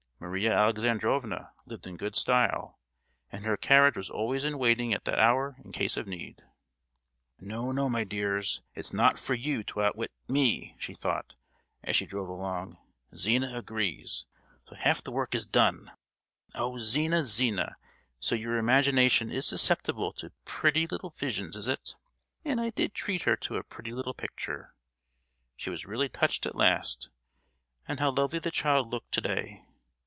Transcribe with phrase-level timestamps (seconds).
[0.23, 2.79] Maria Alexandrovna lived in good style,
[3.31, 6.43] and her carriage was always in waiting at that hour in case of need.
[7.39, 8.61] "No, no, my dears!
[8.75, 11.33] it's not for you to outwit me," she thought,
[11.83, 12.77] as she drove along.
[13.15, 14.27] "Zina agrees;
[14.69, 15.91] so half the work is done.
[16.53, 17.75] Oh, Zina, Zina!
[18.19, 21.95] so your imagination is susceptible to pretty little visions, is it?
[22.45, 24.75] and I did treat her to a pretty little picture.
[25.57, 27.09] She was really touched at last;
[27.87, 29.65] and how lovely the child looked to day!